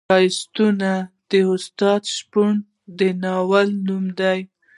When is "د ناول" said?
2.97-3.67